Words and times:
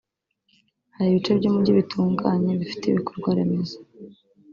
Hari 0.95 1.07
ibice 1.11 1.31
by’umujyi 1.37 1.71
bitunganye 1.79 2.51
bifite 2.61 2.83
ibikorwa 2.87 3.29
remezo 3.37 3.77